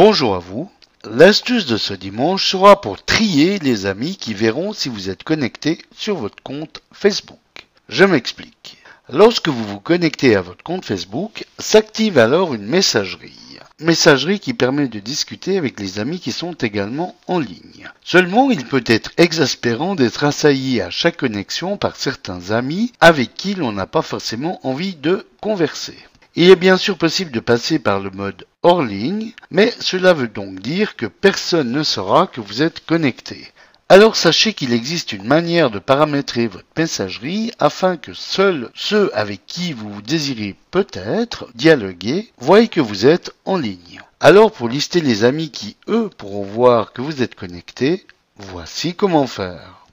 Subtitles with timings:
[0.00, 0.70] Bonjour à vous.
[1.02, 5.78] L'astuce de ce dimanche sera pour trier les amis qui verront si vous êtes connecté
[5.90, 7.66] sur votre compte Facebook.
[7.88, 8.78] Je m'explique.
[9.12, 13.58] Lorsque vous vous connectez à votre compte Facebook, s'active alors une messagerie.
[13.80, 17.90] Messagerie qui permet de discuter avec les amis qui sont également en ligne.
[18.04, 23.56] Seulement, il peut être exaspérant d'être assailli à chaque connexion par certains amis avec qui
[23.56, 25.96] l'on n'a pas forcément envie de converser.
[26.36, 30.28] Il est bien sûr possible de passer par le mode hors ligne, mais cela veut
[30.28, 33.52] donc dire que personne ne saura que vous êtes connecté.
[33.88, 39.46] Alors sachez qu'il existe une manière de paramétrer votre messagerie afin que seuls ceux avec
[39.46, 44.02] qui vous désirez peut-être dialoguer voient que vous êtes en ligne.
[44.20, 48.04] Alors pour lister les amis qui, eux, pourront voir que vous êtes connecté,
[48.36, 49.86] voici comment faire.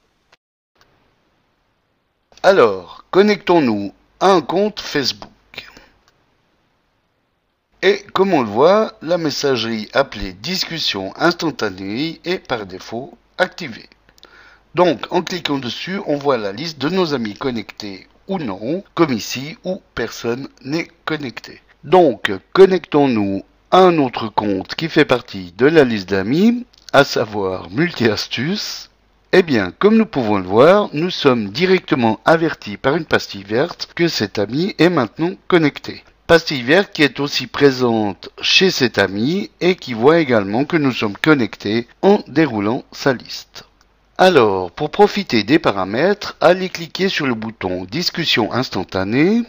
[2.44, 5.32] Alors, connectons-nous à un compte Facebook.
[7.88, 13.88] Et comme on le voit, la messagerie appelée discussion instantanée est par défaut activée.
[14.74, 19.14] Donc en cliquant dessus, on voit la liste de nos amis connectés ou non, comme
[19.14, 21.62] ici où personne n'est connecté.
[21.84, 27.70] Donc connectons-nous à un autre compte qui fait partie de la liste d'amis, à savoir
[27.70, 28.90] Multi-Astuces.
[29.32, 33.90] Eh bien, comme nous pouvons le voir, nous sommes directement avertis par une pastille verte
[33.94, 39.52] que cet ami est maintenant connecté pastille verte qui est aussi présente chez cet ami
[39.62, 43.66] et qui voit également que nous sommes connectés en déroulant sa liste.
[44.18, 49.44] Alors, pour profiter des paramètres, allez cliquer sur le bouton Discussion instantanée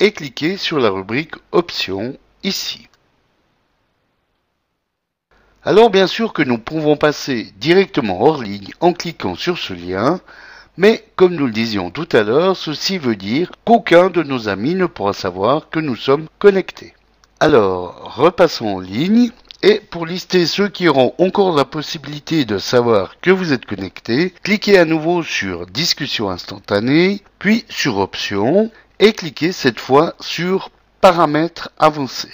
[0.00, 2.88] et cliquez sur la rubrique Options ici.
[5.66, 10.20] Alors bien sûr que nous pouvons passer directement hors ligne en cliquant sur ce lien,
[10.76, 14.74] mais, comme nous le disions tout à l'heure, ceci veut dire qu'aucun de nos amis
[14.74, 16.94] ne pourra savoir que nous sommes connectés.
[17.40, 19.30] Alors, repassons en ligne.
[19.62, 24.34] Et pour lister ceux qui auront encore la possibilité de savoir que vous êtes connecté,
[24.42, 30.70] cliquez à nouveau sur Discussion instantanée, puis sur Options, et cliquez cette fois sur
[31.00, 32.32] Paramètres avancés.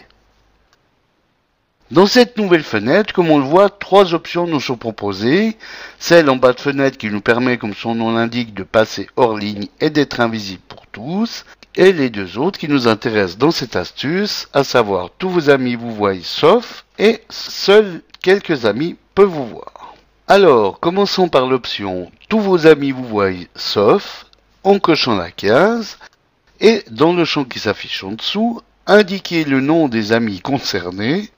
[1.91, 5.57] Dans cette nouvelle fenêtre, comme on le voit, trois options nous sont proposées.
[5.99, 9.37] Celle en bas de fenêtre qui nous permet, comme son nom l'indique, de passer hors
[9.37, 11.45] ligne et d'être invisible pour tous.
[11.75, 15.75] Et les deux autres qui nous intéressent dans cette astuce, à savoir tous vos amis
[15.75, 19.95] vous voient sauf et seuls quelques amis peuvent vous voir.
[20.29, 24.27] Alors, commençons par l'option tous vos amis vous voient sauf
[24.63, 25.99] en cochant la case
[26.61, 31.31] et dans le champ qui s'affiche en dessous, indiquez le nom des amis concernés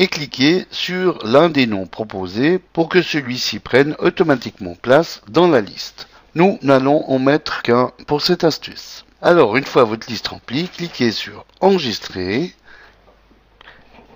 [0.00, 5.60] et cliquez sur l'un des noms proposés pour que celui-ci prenne automatiquement place dans la
[5.60, 6.08] liste.
[6.34, 9.04] Nous n'allons en mettre qu'un pour cette astuce.
[9.20, 12.54] Alors, une fois votre liste remplie, cliquez sur Enregistrer.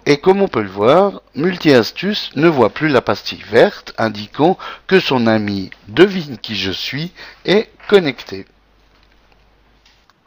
[0.06, 4.56] Et comme on peut le voir, Multi-Astuce ne voit plus la pastille verte indiquant
[4.86, 7.12] que son ami devine qui je suis
[7.44, 8.46] est connecté.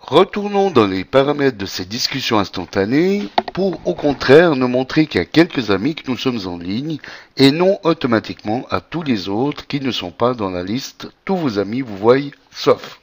[0.07, 5.69] Retournons dans les paramètres de ces discussions instantanées pour au contraire ne montrer qu'à quelques
[5.69, 6.97] amis que nous sommes en ligne
[7.35, 11.35] et non automatiquement à tous les autres qui ne sont pas dans la liste tous
[11.35, 13.01] vos amis vous voient sauf.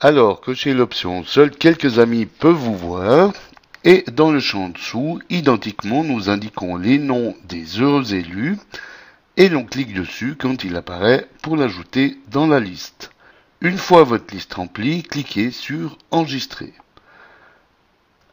[0.00, 3.32] Alors que chez l'option seuls quelques amis peuvent vous voir
[3.84, 8.58] et dans le champ dessous, identiquement nous indiquons les noms des heureux élus
[9.36, 13.10] et l'on clique dessus quand il apparaît pour l'ajouter dans la liste.
[13.60, 16.72] Une fois votre liste remplie, cliquez sur Enregistrer.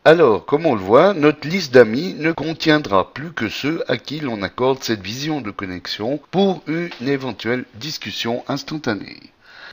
[0.04, 4.20] Alors, comme on le voit, notre liste d'amis ne contiendra plus que ceux à qui
[4.20, 9.20] l'on accorde cette vision de connexion pour une éventuelle discussion instantanée.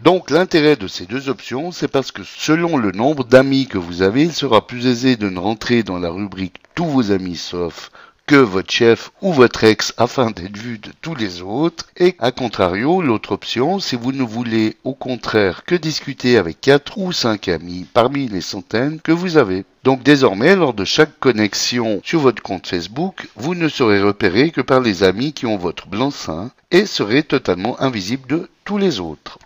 [0.03, 4.03] Donc l'intérêt de ces deux options, c'est parce que selon le nombre d'amis que vous
[4.03, 7.91] avez, il sera plus aisé de ne rentrer dans la rubrique tous vos amis sauf
[8.29, 11.87] que votre chef ou votre ex afin d'être vu de tous les autres.
[11.97, 16.99] Et à contrario, l'autre option, si vous ne voulez au contraire que discuter avec quatre
[16.99, 19.65] ou cinq amis parmi les centaines que vous avez.
[19.83, 24.61] Donc désormais, lors de chaque connexion sur votre compte Facebook, vous ne serez repéré que
[24.61, 29.39] par les amis qui ont votre blanc-seing et serez totalement invisible de tous les autres.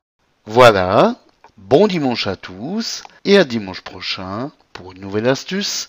[0.44, 1.14] Voilà,
[1.56, 5.88] bon dimanche à tous et à dimanche prochain pour une nouvelle astuce,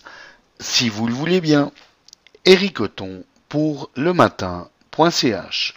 [0.60, 1.72] si vous le voulez bien.
[2.46, 5.74] Éricoton pour le matin.ch